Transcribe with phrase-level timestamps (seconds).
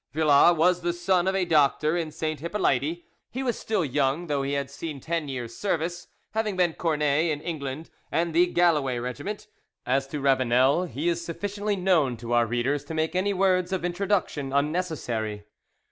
[0.13, 4.41] Villas was the son of a doctor in Saint Hippolyte; he was still young, though
[4.41, 9.45] he had seen ten years' service, having been cornet in England in the Galloway regiment.
[9.85, 13.85] As to Ravanel, he is sufficiently known to our readers to make any words of
[13.85, 15.43] introduction unnecessary.